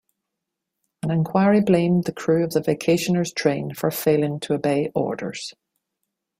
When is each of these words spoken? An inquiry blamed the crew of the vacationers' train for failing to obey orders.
An 1.03 1.11
inquiry 1.11 1.61
blamed 1.61 2.05
the 2.05 2.11
crew 2.11 2.43
of 2.43 2.53
the 2.53 2.59
vacationers' 2.59 3.35
train 3.35 3.71
for 3.75 3.91
failing 3.91 4.39
to 4.39 4.55
obey 4.55 4.91
orders. 4.95 5.53